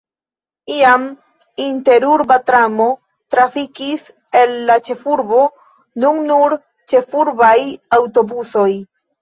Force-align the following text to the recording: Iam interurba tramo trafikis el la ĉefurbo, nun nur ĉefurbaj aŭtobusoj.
Iam 0.75 1.03
interurba 1.65 2.37
tramo 2.47 2.87
trafikis 3.35 4.07
el 4.41 4.55
la 4.71 4.79
ĉefurbo, 4.89 5.45
nun 6.05 6.27
nur 6.33 6.59
ĉefurbaj 6.95 7.55
aŭtobusoj. 8.01 8.69